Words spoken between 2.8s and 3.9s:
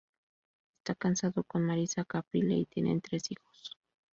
tres hijos.